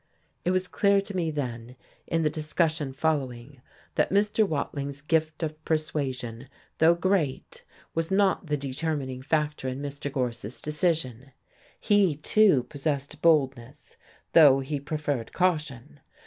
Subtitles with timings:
[0.43, 1.75] It was clear to me then,
[2.07, 3.61] in the discussion following,
[3.93, 4.43] that Mr.
[4.43, 10.11] Watling's gift of persuasion, though great, was not the determining factor in Mr.
[10.11, 11.33] Gorse's decision.
[11.79, 13.95] He, too, possessed boldness,
[14.33, 15.99] though he preferred caution.